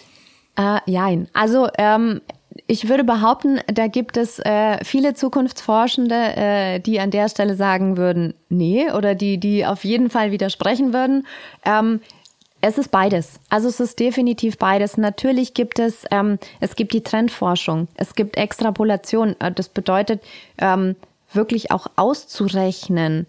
[0.55, 1.27] Äh, jein.
[1.33, 2.21] Also ähm,
[2.67, 7.97] ich würde behaupten, da gibt es äh, viele Zukunftsforschende, äh, die an der Stelle sagen
[7.97, 11.25] würden, nee, oder die, die auf jeden Fall widersprechen würden.
[11.65, 12.01] Ähm,
[12.61, 13.39] es ist beides.
[13.49, 14.97] Also es ist definitiv beides.
[14.97, 19.35] Natürlich gibt es, ähm, es gibt die Trendforschung, es gibt Extrapolation.
[19.39, 20.21] Äh, das bedeutet,
[20.57, 20.95] ähm,
[21.33, 23.25] wirklich auch auszurechnen,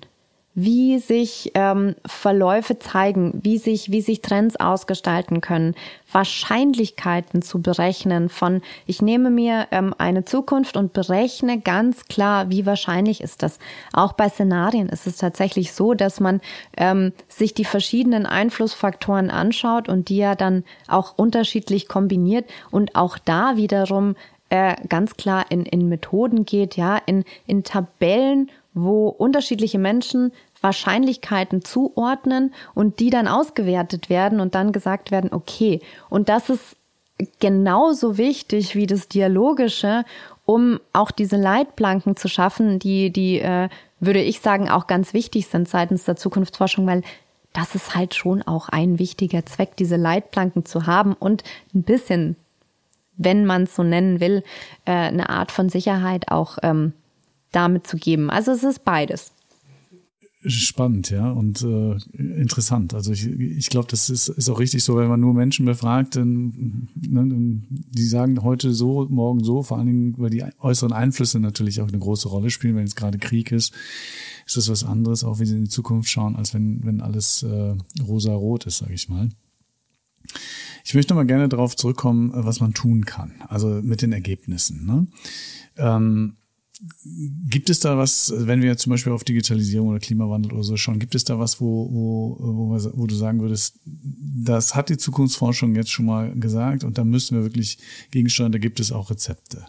[0.54, 5.74] wie sich ähm, Verläufe zeigen, wie sich, wie sich Trends ausgestalten können,
[6.10, 12.66] Wahrscheinlichkeiten zu berechnen von, ich nehme mir ähm, eine Zukunft und berechne ganz klar, wie
[12.66, 13.58] wahrscheinlich ist das.
[13.94, 16.42] Auch bei Szenarien ist es tatsächlich so, dass man
[16.76, 23.16] ähm, sich die verschiedenen Einflussfaktoren anschaut und die ja dann auch unterschiedlich kombiniert und auch
[23.16, 24.16] da wiederum
[24.50, 31.64] äh, ganz klar in, in Methoden geht, ja, in, in Tabellen wo unterschiedliche Menschen Wahrscheinlichkeiten
[31.64, 36.76] zuordnen und die dann ausgewertet werden und dann gesagt werden, okay, und das ist
[37.40, 40.04] genauso wichtig wie das Dialogische,
[40.44, 43.68] um auch diese Leitplanken zu schaffen, die, die, äh,
[44.00, 47.02] würde ich sagen, auch ganz wichtig sind seitens der Zukunftsforschung, weil
[47.52, 52.36] das ist halt schon auch ein wichtiger Zweck, diese Leitplanken zu haben und ein bisschen,
[53.16, 54.42] wenn man es so nennen will,
[54.84, 56.94] äh, eine Art von Sicherheit auch ähm,
[57.52, 58.30] damit zu geben.
[58.30, 59.32] Also es ist beides.
[60.44, 62.94] Spannend, ja, und äh, interessant.
[62.94, 66.16] Also ich, ich glaube, das ist, ist auch richtig so, wenn man nur Menschen befragt,
[66.16, 71.38] dann, ne, die sagen heute so, morgen so, vor allen Dingen, weil die äußeren Einflüsse
[71.38, 73.72] natürlich auch eine große Rolle spielen, wenn es gerade Krieg ist,
[74.44, 77.44] ist das was anderes, auch wie sie in die Zukunft schauen, als wenn, wenn alles
[77.44, 79.28] äh, rosa-rot ist, sage ich mal.
[80.84, 84.86] Ich möchte mal gerne darauf zurückkommen, was man tun kann, also mit den Ergebnissen.
[84.86, 85.06] Ne?
[85.76, 86.34] Ähm,
[87.48, 90.98] Gibt es da was, wenn wir zum Beispiel auf Digitalisierung oder Klimawandel oder so schauen,
[90.98, 95.74] gibt es da was, wo, wo, wo, wo du sagen würdest, das hat die Zukunftsforschung
[95.76, 97.78] jetzt schon mal gesagt und da müssen wir wirklich
[98.10, 99.66] gegensteuern, da gibt es auch Rezepte.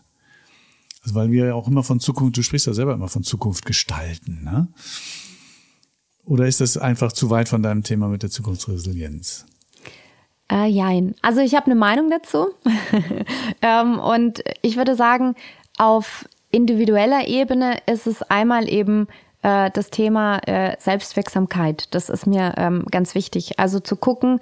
[1.03, 3.65] Also weil wir ja auch immer von Zukunft, du sprichst ja selber immer von Zukunft
[3.65, 4.69] gestalten, ne?
[6.25, 9.45] Oder ist das einfach zu weit von deinem Thema mit der Zukunftsresilienz?
[10.49, 11.15] Äh, jein.
[11.21, 12.47] Also ich habe eine Meinung dazu.
[13.61, 15.35] ähm, und ich würde sagen,
[15.77, 19.07] auf individueller Ebene ist es einmal eben
[19.41, 21.93] äh, das Thema äh, Selbstwirksamkeit.
[21.93, 23.59] Das ist mir ähm, ganz wichtig.
[23.59, 24.39] Also zu gucken,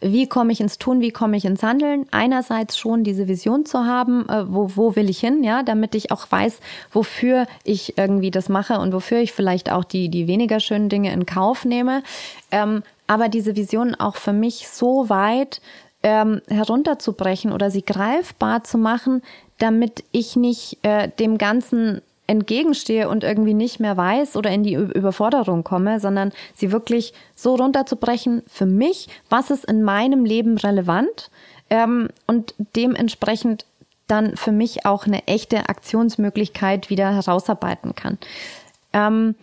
[0.00, 2.06] wie komme ich ins Tun, wie komme ich ins Handeln?
[2.10, 6.10] Einerseits schon diese Vision zu haben, äh, wo, wo will ich hin, ja, damit ich
[6.10, 10.60] auch weiß, wofür ich irgendwie das mache und wofür ich vielleicht auch die, die weniger
[10.60, 12.02] schönen Dinge in Kauf nehme.
[12.50, 15.60] Ähm, aber diese Vision auch für mich so weit
[16.02, 19.20] ähm, herunterzubrechen oder sie greifbar zu machen,
[19.60, 24.74] damit ich nicht äh, dem Ganzen entgegenstehe und irgendwie nicht mehr weiß oder in die
[24.74, 31.30] Überforderung komme, sondern sie wirklich so runterzubrechen für mich, was ist in meinem Leben relevant
[31.70, 33.64] ähm, und dementsprechend
[34.06, 38.18] dann für mich auch eine echte Aktionsmöglichkeit wieder herausarbeiten kann.
[38.92, 39.34] Ähm,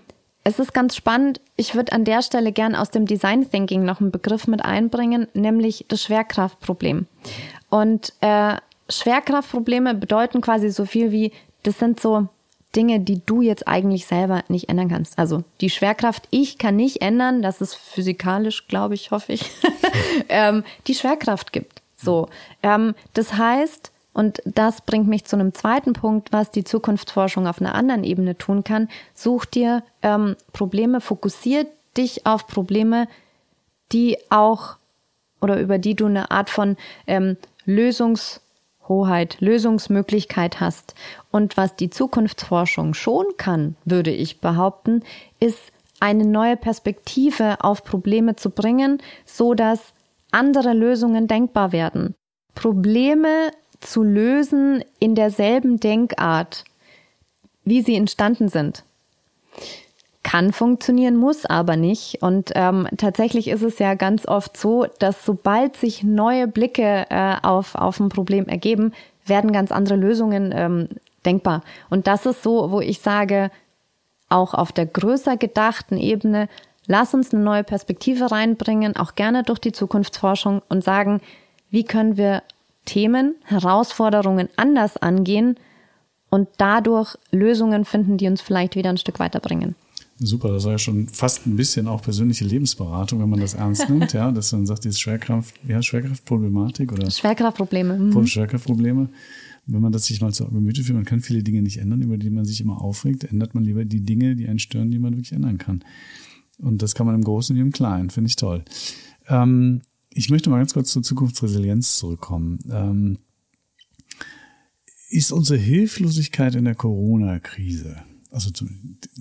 [0.46, 1.42] es ist ganz spannend.
[1.58, 5.28] Ich würde an der Stelle gern aus dem Design Thinking noch einen Begriff mit einbringen,
[5.34, 7.06] nämlich das Schwerkraftproblem.
[7.70, 8.56] Und äh,
[8.90, 11.32] Schwerkraftprobleme bedeuten quasi so viel wie,
[11.64, 12.28] das sind so
[12.76, 15.18] Dinge, die du jetzt eigentlich selber nicht ändern kannst.
[15.18, 19.50] Also die Schwerkraft, ich kann nicht ändern, dass es physikalisch, glaube ich, hoffe ich,
[20.30, 21.82] ähm, die Schwerkraft gibt.
[21.96, 22.30] So,
[22.62, 27.62] ähm, das heißt, und das bringt mich zu einem zweiten Punkt, was die Zukunftsforschung auf
[27.62, 28.90] einer anderen Ebene tun kann.
[29.14, 33.08] Such dir ähm, Probleme, fokussiert dich auf Probleme,
[33.92, 34.78] die auch
[35.40, 38.42] oder über die du eine Art von ähm, Lösungs
[38.88, 40.96] Hoheit, Lösungsmöglichkeit hast.
[41.32, 45.04] Und was die Zukunftsforschung schon kann, würde ich behaupten,
[45.40, 45.60] ist
[46.00, 49.94] eine neue Perspektive auf Probleme zu bringen, so dass
[50.32, 52.16] andere Lösungen denkbar werden.
[52.54, 56.64] Probleme zu lösen in derselben Denkart,
[57.64, 58.84] wie sie entstanden sind
[60.28, 62.22] kann funktionieren, muss aber nicht.
[62.22, 67.36] Und ähm, tatsächlich ist es ja ganz oft so, dass sobald sich neue Blicke äh,
[67.44, 68.92] auf, auf ein Problem ergeben,
[69.26, 70.90] werden ganz andere Lösungen ähm,
[71.26, 71.62] denkbar.
[71.90, 73.52] Und das ist so, wo ich sage,
[74.28, 76.50] auch auf der größer gedachten Ebene,
[76.88, 81.22] lass uns eine neue Perspektive reinbringen, auch gerne durch die Zukunftsforschung und sagen,
[81.70, 82.44] wie können wir
[82.84, 85.56] Themen, Herausforderungen anders angehen
[86.30, 89.76] und dadurch Lösungen finden, die uns vielleicht wieder ein Stück weiterbringen.
[90.20, 93.88] Super, das war ja schon fast ein bisschen auch persönliche Lebensberatung, wenn man das ernst
[93.90, 97.98] nimmt, ja, dass man sagt, diese Schwerkraft, heißt Schwerkraftproblematik oder Schwerkraftprobleme.
[97.98, 98.26] Mhm.
[98.26, 99.10] Schwerkraftprobleme.
[99.68, 102.18] Wenn man das sich mal zu Gemüte führt, man kann viele Dinge nicht ändern, über
[102.18, 105.14] die man sich immer aufregt, ändert man lieber die Dinge, die einen stören, die man
[105.14, 105.84] wirklich ändern kann.
[106.58, 108.64] Und das kann man im Großen wie im Kleinen, finde ich toll.
[109.28, 112.60] Ähm, ich möchte mal ganz kurz zur Zukunftsresilienz zurückkommen.
[112.72, 113.18] Ähm,
[115.10, 117.98] ist unsere Hilflosigkeit in der Corona-Krise
[118.32, 118.68] also zu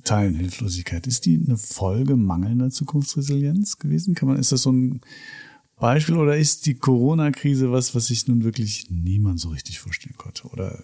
[0.04, 4.14] Teilen Hilflosigkeit, ist die eine Folge mangelnder Zukunftsresilienz gewesen?
[4.14, 5.00] Kann man, ist das so ein
[5.76, 10.48] Beispiel oder ist die Corona-Krise was, was sich nun wirklich niemand so richtig vorstellen konnte?
[10.48, 10.82] Oder?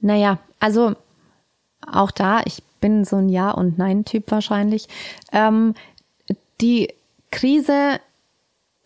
[0.00, 0.96] Naja, also
[1.86, 4.88] auch da, ich bin so ein Ja- und Nein-Typ wahrscheinlich.
[5.32, 5.74] Ähm,
[6.60, 6.88] die
[7.30, 8.00] Krise,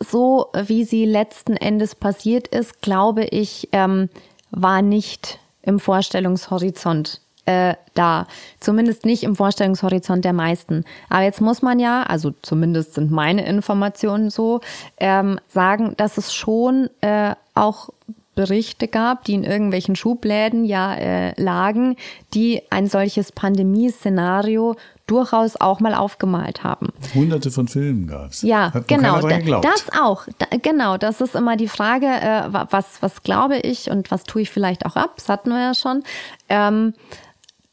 [0.01, 4.09] so wie sie letzten Endes passiert ist, glaube ich, ähm,
[4.51, 8.27] war nicht im Vorstellungshorizont äh, da.
[8.61, 10.85] Zumindest nicht im Vorstellungshorizont der meisten.
[11.09, 14.61] Aber jetzt muss man ja, also zumindest sind meine Informationen so,
[14.99, 17.89] ähm, sagen, dass es schon äh, auch
[18.37, 21.97] Berichte gab, die in irgendwelchen Schubläden ja äh, lagen,
[22.35, 26.89] die ein solches Pandemieszenario durchaus auch mal aufgemalt haben.
[27.15, 28.43] Hunderte von Filmen gab es.
[28.43, 29.21] Ja, Hat genau.
[29.21, 30.27] Das auch.
[30.39, 34.43] Da, genau, das ist immer die Frage, äh, was, was glaube ich und was tue
[34.43, 35.15] ich vielleicht auch ab.
[35.17, 36.03] Das hatten wir ja schon.
[36.49, 36.93] Ähm,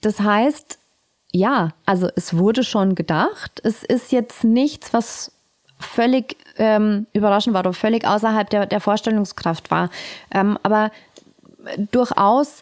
[0.06, 0.80] das heißt,
[1.32, 3.60] ja, also es wurde schon gedacht.
[3.64, 5.32] Es ist jetzt nichts, was
[5.80, 9.90] völlig ähm, überraschend war oder völlig außerhalb der, der Vorstellungskraft war.
[10.32, 10.92] Ähm, aber
[11.92, 12.62] durchaus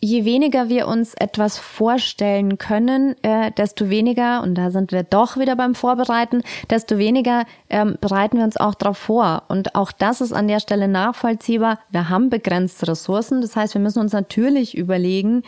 [0.00, 5.36] je weniger wir uns etwas vorstellen können, äh, desto weniger, und da sind wir doch
[5.36, 9.44] wieder beim Vorbereiten, desto weniger ähm, bereiten wir uns auch darauf vor.
[9.48, 11.78] Und auch das ist an der Stelle nachvollziehbar.
[11.90, 13.40] Wir haben begrenzte Ressourcen.
[13.40, 15.42] Das heißt, wir müssen uns natürlich überlegen,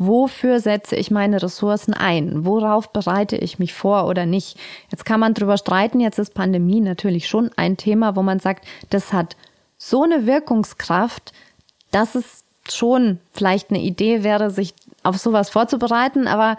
[0.00, 2.46] wofür setze ich meine Ressourcen ein?
[2.46, 4.58] Worauf bereite ich mich vor oder nicht?
[4.90, 6.00] Jetzt kann man drüber streiten.
[6.00, 9.36] Jetzt ist Pandemie natürlich schon ein Thema, wo man sagt, das hat
[9.76, 11.32] so eine Wirkungskraft,
[11.90, 16.56] dass es schon vielleicht eine Idee wäre, sich auf sowas vorzubereiten, aber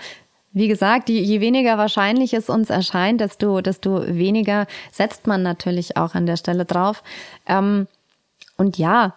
[0.53, 6.13] wie gesagt, je weniger wahrscheinlich es uns erscheint, desto, desto weniger setzt man natürlich auch
[6.13, 7.03] an der Stelle drauf.
[7.47, 7.87] Ähm,
[8.57, 9.15] und ja,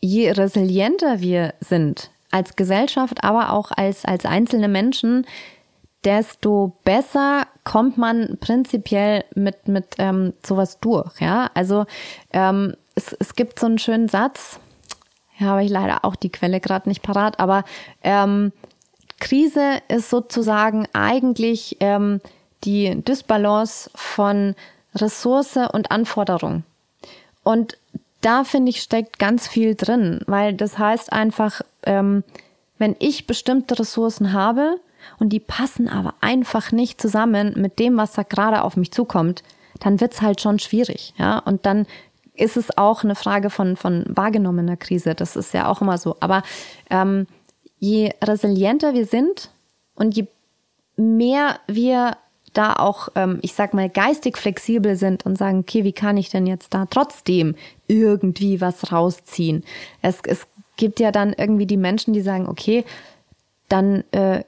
[0.00, 5.26] je resilienter wir sind als Gesellschaft, aber auch als, als einzelne Menschen,
[6.04, 11.20] desto besser kommt man prinzipiell mit, mit ähm, sowas durch.
[11.20, 11.86] Ja, also
[12.32, 14.58] ähm, es, es gibt so einen schönen Satz,
[15.38, 17.64] ja, habe ich leider auch die Quelle gerade nicht parat, aber
[18.02, 18.52] ähm,
[19.20, 22.20] Krise ist sozusagen eigentlich ähm,
[22.64, 24.56] die Dysbalance von
[24.94, 26.64] Ressource und Anforderung.
[27.44, 27.78] Und
[28.20, 32.24] da finde ich steckt ganz viel drin, weil das heißt einfach, ähm,
[32.78, 34.76] wenn ich bestimmte Ressourcen habe
[35.18, 39.42] und die passen aber einfach nicht zusammen mit dem, was da gerade auf mich zukommt,
[39.80, 41.38] dann wird's halt schon schwierig, ja.
[41.38, 41.86] Und dann
[42.34, 45.14] ist es auch eine Frage von, von wahrgenommener Krise.
[45.14, 46.16] Das ist ja auch immer so.
[46.20, 46.42] Aber
[46.88, 47.26] ähm,
[47.78, 49.50] je resilienter wir sind
[49.94, 50.26] und je
[50.96, 52.16] mehr wir
[52.52, 56.28] da auch, ähm, ich sag mal, geistig flexibel sind und sagen, okay, wie kann ich
[56.28, 57.54] denn jetzt da trotzdem
[57.86, 59.64] irgendwie was rausziehen?
[60.02, 62.84] Es, es gibt ja dann irgendwie die Menschen, die sagen, okay,
[63.68, 64.42] dann äh,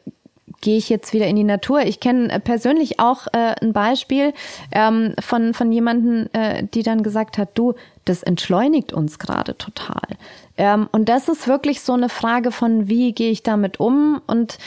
[0.60, 1.82] gehe ich jetzt wieder in die Natur.
[1.82, 4.32] Ich kenne äh, persönlich auch äh, ein Beispiel
[4.72, 10.02] ähm, von, von jemanden, äh, die dann gesagt hat, du, das entschleunigt uns gerade total.
[10.56, 14.20] Ähm, und das ist wirklich so eine Frage von, wie gehe ich damit um?
[14.26, 14.58] Und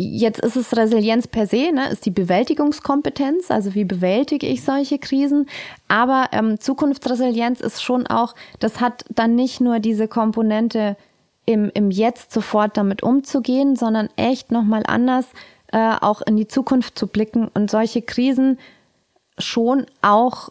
[0.00, 4.98] jetzt ist es Resilienz per se, ne, ist die Bewältigungskompetenz, also wie bewältige ich solche
[4.98, 5.46] Krisen.
[5.88, 10.96] Aber ähm, Zukunftsresilienz ist schon auch, das hat dann nicht nur diese Komponente,
[11.46, 15.24] im, im Jetzt sofort damit umzugehen, sondern echt nochmal anders
[15.72, 18.58] äh, auch in die Zukunft zu blicken und solche Krisen
[19.38, 20.50] schon auch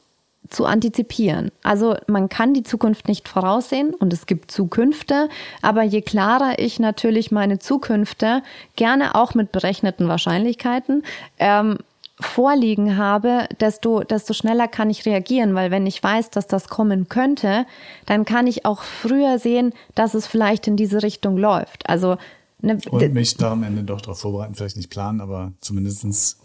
[0.50, 1.52] zu antizipieren.
[1.64, 5.30] Also man kann die Zukunft nicht voraussehen und es gibt Zukünfte,
[5.62, 8.44] aber je klarer ich natürlich meine Zukünfte,
[8.76, 11.04] gerne auch mit berechneten Wahrscheinlichkeiten,
[11.40, 11.78] ähm,
[12.20, 17.10] vorliegen habe, desto, desto schneller kann ich reagieren, weil wenn ich weiß, dass das kommen
[17.10, 17.66] könnte,
[18.06, 21.88] dann kann ich auch früher sehen, dass es vielleicht in diese Richtung läuft.
[21.88, 22.18] Also
[22.62, 26.40] ne, und mich da am Ende doch darauf vorbereiten, vielleicht nicht planen, aber zumindestens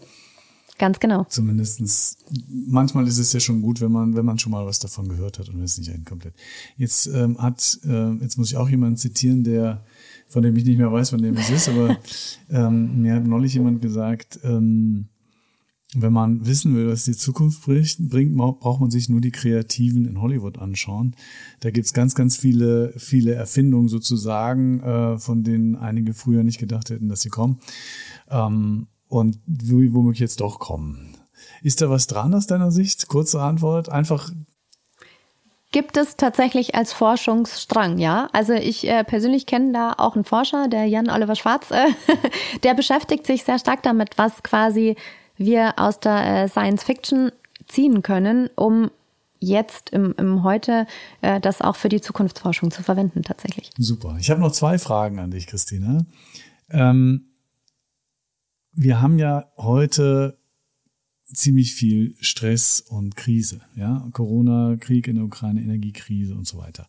[0.79, 1.25] Ganz genau.
[1.29, 2.17] Zumindestens,
[2.49, 5.37] manchmal ist es ja schon gut, wenn man, wenn man schon mal was davon gehört
[5.37, 6.33] hat und es nicht einen komplett.
[6.77, 9.85] Jetzt ähm, hat, äh, jetzt muss ich auch jemanden zitieren, der,
[10.27, 11.97] von dem ich nicht mehr weiß, von dem es ist, aber
[12.49, 15.09] ähm, mir hat neulich jemand gesagt, ähm,
[15.95, 20.21] wenn man wissen will, was die Zukunft bringt, braucht man sich nur die Kreativen in
[20.21, 21.15] Hollywood anschauen.
[21.59, 26.89] Da gibt's ganz, ganz viele, viele Erfindungen sozusagen, äh, von denen einige früher nicht gedacht
[26.89, 27.59] hätten, dass sie kommen.
[28.29, 31.17] Ähm, und womöglich jetzt doch kommen.
[31.61, 33.07] Ist da was dran aus deiner Sicht?
[33.07, 33.89] Kurze Antwort.
[33.89, 34.31] Einfach
[35.71, 38.29] Gibt es tatsächlich als Forschungsstrang, ja.
[38.31, 41.87] Also ich äh, persönlich kenne da auch einen Forscher, der Jan Oliver Schwarz, äh,
[42.63, 44.95] der beschäftigt sich sehr stark damit, was quasi
[45.35, 47.31] wir aus der äh, Science Fiction
[47.67, 48.91] ziehen können, um
[49.39, 50.85] jetzt im, im Heute
[51.21, 53.71] äh, das auch für die Zukunftsforschung zu verwenden tatsächlich.
[53.75, 54.17] Super.
[54.19, 56.05] Ich habe noch zwei Fragen an dich, Christina.
[56.69, 57.32] Ähm,
[58.73, 60.37] wir haben ja heute
[61.33, 66.87] ziemlich viel Stress und Krise, ja, Corona, Krieg in der Ukraine, Energiekrise und so weiter.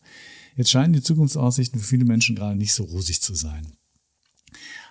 [0.56, 3.72] Jetzt scheinen die Zukunftsaussichten für viele Menschen gerade nicht so rosig zu sein.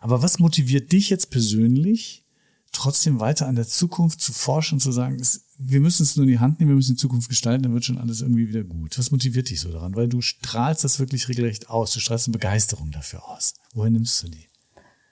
[0.02, 2.26] Aber was motiviert dich jetzt persönlich,
[2.72, 6.32] trotzdem weiter an der Zukunft zu forschen, zu sagen, es, wir müssen es nur in
[6.32, 8.98] die Hand nehmen, wir müssen die Zukunft gestalten, dann wird schon alles irgendwie wieder gut.
[8.98, 9.96] Was motiviert dich so daran?
[9.96, 13.54] Weil du strahlst das wirklich regelrecht aus, du strahlst eine Begeisterung dafür aus.
[13.74, 14.48] Woher nimmst du die?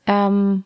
[0.08, 0.66] Ähm,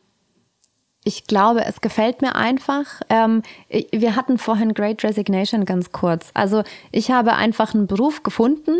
[1.08, 2.86] ich glaube, es gefällt mir einfach.
[3.10, 3.44] Ähm,
[3.91, 6.32] wir hatten vorhin Great Resignation ganz kurz.
[6.34, 8.72] Also ich habe einfach einen Beruf gefunden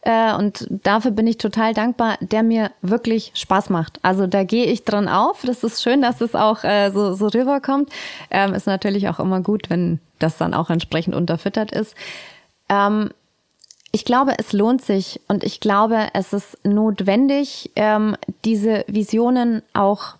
[0.00, 3.98] äh, und dafür bin ich total dankbar, der mir wirklich Spaß macht.
[4.00, 5.42] Also da gehe ich dran auf.
[5.44, 7.90] Das ist schön, dass es auch äh, so, so rüberkommt.
[8.30, 11.94] Ähm, ist natürlich auch immer gut, wenn das dann auch entsprechend unterfüttert ist.
[12.70, 13.10] Ähm,
[13.92, 20.14] ich glaube, es lohnt sich und ich glaube, es ist notwendig, ähm, diese Visionen auch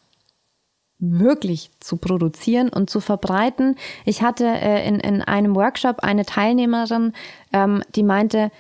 [1.13, 3.77] wirklich zu produzieren und zu verbreiten.
[4.05, 7.13] Ich hatte äh, in, in einem Workshop eine Teilnehmerin,
[7.53, 8.51] ähm, die meinte,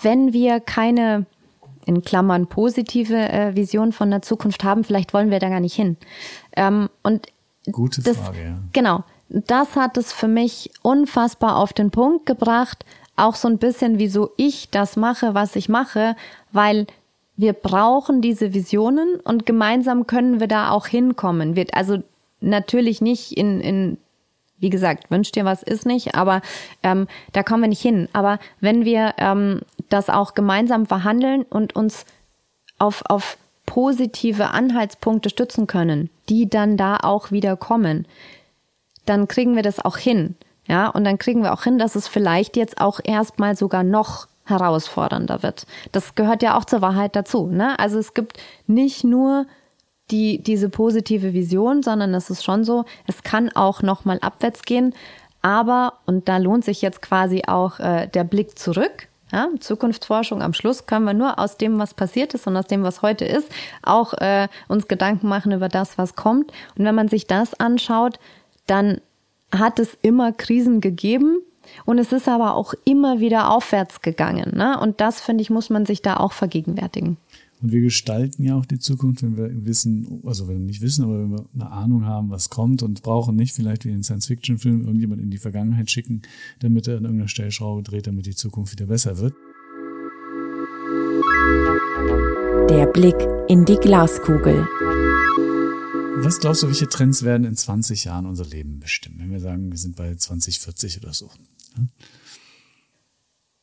[0.00, 1.26] wenn wir keine
[1.84, 5.74] in Klammern positive äh, Vision von der Zukunft haben, vielleicht wollen wir da gar nicht
[5.74, 5.96] hin.
[6.56, 7.26] Ähm, und
[7.70, 8.58] Gute das, Frage, ja.
[8.72, 9.04] Genau.
[9.28, 12.84] Das hat es für mich unfassbar auf den Punkt gebracht.
[13.16, 16.16] Auch so ein bisschen, wieso ich das mache, was ich mache,
[16.52, 16.86] weil
[17.36, 21.56] wir brauchen diese Visionen und gemeinsam können wir da auch hinkommen.
[21.56, 22.02] Wird also
[22.40, 23.98] natürlich nicht in, in
[24.58, 26.40] wie gesagt, wünscht dir was ist nicht, aber
[26.82, 28.08] ähm, da kommen wir nicht hin.
[28.12, 32.06] Aber wenn wir ähm, das auch gemeinsam verhandeln und uns
[32.78, 38.06] auf, auf positive Anhaltspunkte stützen können, die dann da auch wieder kommen,
[39.04, 40.36] dann kriegen wir das auch hin.
[40.68, 44.28] Ja, und dann kriegen wir auch hin, dass es vielleicht jetzt auch erstmal sogar noch
[44.44, 45.66] herausfordernder wird.
[45.92, 47.46] Das gehört ja auch zur Wahrheit dazu.
[47.46, 47.78] Ne?
[47.78, 49.46] Also es gibt nicht nur
[50.10, 54.94] die, diese positive Vision, sondern es ist schon so, es kann auch nochmal abwärts gehen.
[55.42, 60.52] Aber, und da lohnt sich jetzt quasi auch äh, der Blick zurück, ja, Zukunftsforschung am
[60.52, 63.48] Schluss können wir nur aus dem, was passiert ist und aus dem, was heute ist,
[63.82, 66.52] auch äh, uns Gedanken machen über das, was kommt.
[66.76, 68.18] Und wenn man sich das anschaut,
[68.66, 69.00] dann
[69.50, 71.38] hat es immer Krisen gegeben
[71.84, 74.56] und es ist aber auch immer wieder aufwärts gegangen.
[74.56, 74.78] Ne?
[74.80, 77.16] Und das, finde ich, muss man sich da auch vergegenwärtigen.
[77.62, 81.04] Und wir gestalten ja auch die Zukunft, wenn wir wissen, also wenn wir nicht wissen,
[81.04, 84.84] aber wenn wir eine Ahnung haben, was kommt und brauchen nicht vielleicht wie in Science-Fiction-Filmen
[84.84, 86.22] irgendjemand in die Vergangenheit schicken,
[86.58, 89.34] damit er an irgendeiner Stellschraube dreht, damit die Zukunft wieder besser wird.
[92.68, 93.16] Der Blick
[93.48, 94.66] in die Glaskugel.
[96.24, 99.70] Was glaubst du, welche Trends werden in 20 Jahren unser Leben bestimmen, wenn wir sagen,
[99.70, 101.30] wir sind bei 2040 oder so?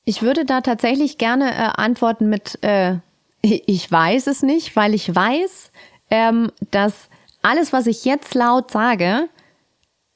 [0.06, 2.96] Ich würde da tatsächlich gerne äh, antworten mit äh,
[3.42, 5.72] ich weiß es nicht, weil ich weiß,
[6.10, 7.10] ähm, dass
[7.42, 9.30] alles, was ich jetzt laut sage,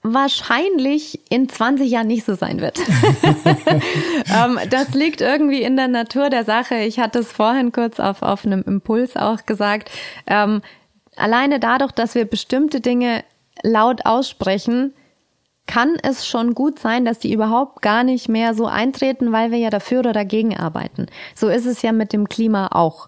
[0.02, 2.78] wahrscheinlich in 20 Jahren nicht so sein wird.
[4.36, 6.76] ähm, das liegt irgendwie in der Natur der Sache.
[6.76, 9.90] Ich hatte es vorhin kurz auf, auf einem Impuls auch gesagt.
[10.28, 10.62] Ähm,
[11.16, 13.24] alleine dadurch, dass wir bestimmte Dinge
[13.62, 14.94] laut aussprechen,
[15.66, 19.60] kann es schon gut sein, dass die überhaupt gar nicht mehr so eintreten, weil wir
[19.60, 21.08] ja dafür oder dagegen arbeiten.
[21.36, 23.08] So ist es ja mit dem Klima auch.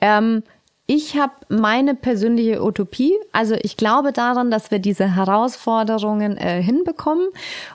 [0.00, 0.42] Ähm,
[0.86, 3.14] ich habe meine persönliche Utopie.
[3.30, 7.28] Also ich glaube daran, dass wir diese Herausforderungen äh, hinbekommen.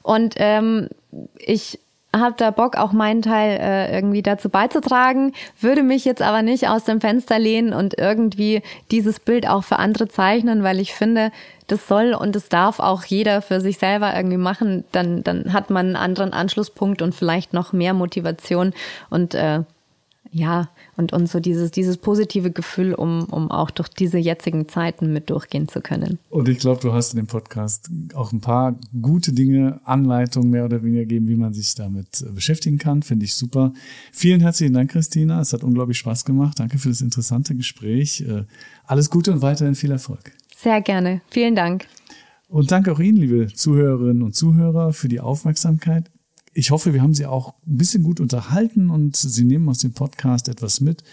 [0.03, 0.89] Und ähm,
[1.37, 1.79] ich
[2.19, 6.67] habe da Bock, auch meinen Teil äh, irgendwie dazu beizutragen, würde mich jetzt aber nicht
[6.67, 8.61] aus dem Fenster lehnen und irgendwie
[8.91, 11.31] dieses Bild auch für andere zeichnen, weil ich finde,
[11.67, 14.85] das soll und das darf auch jeder für sich selber irgendwie machen.
[14.91, 18.73] Dann, dann hat man einen anderen Anschlusspunkt und vielleicht noch mehr Motivation
[19.09, 19.61] und äh,
[20.31, 20.67] ja,
[20.97, 25.29] und, und so dieses, dieses positive Gefühl, um, um auch durch diese jetzigen Zeiten mit
[25.29, 26.17] durchgehen zu können.
[26.29, 30.65] Und ich glaube, du hast in dem Podcast auch ein paar gute Dinge, Anleitungen mehr
[30.65, 33.03] oder weniger gegeben, wie man sich damit äh, beschäftigen kann.
[33.03, 33.73] Finde ich super.
[34.11, 35.39] Vielen herzlichen Dank, Christina.
[35.39, 36.59] Es hat unglaublich Spaß gemacht.
[36.59, 38.21] Danke für das interessante Gespräch.
[38.21, 38.43] Äh,
[38.85, 40.31] alles Gute und weiterhin viel Erfolg.
[40.55, 41.21] Sehr gerne.
[41.29, 41.85] Vielen Dank.
[42.49, 46.09] Und danke auch Ihnen, liebe Zuhörerinnen und Zuhörer, für die Aufmerksamkeit
[46.57, 49.93] ich hoffe, wir haben Sie auch ein bisschen gut unterhalten und Sie nehmen aus dem
[49.93, 51.03] Podcast etwas mit.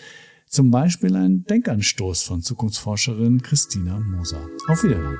[0.48, 4.48] Zum Beispiel ein Denkanstoß von Zukunftsforscherin Christina Moser.
[4.68, 5.18] Auf Wiedersehen.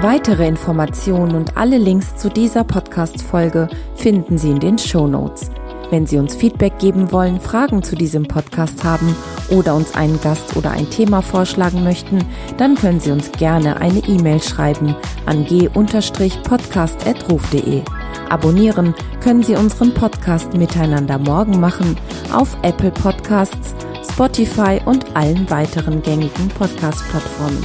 [0.00, 5.50] Weitere Informationen und alle Links zu dieser Podcast-Folge finden Sie in den Show Notes.
[5.90, 9.14] Wenn Sie uns Feedback geben wollen, Fragen zu diesem Podcast haben
[9.50, 12.18] oder uns einen Gast oder ein Thema vorschlagen möchten,
[12.56, 17.82] dann können Sie uns gerne eine E-Mail schreiben an g-podcast.ruf.de.
[18.30, 21.96] Abonnieren können Sie unseren Podcast Miteinander morgen machen
[22.32, 23.74] auf Apple Podcasts,
[24.10, 27.64] Spotify und allen weiteren gängigen Podcast-Plattformen.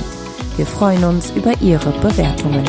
[0.57, 2.65] Wir freuen uns über Ihre Bewertungen.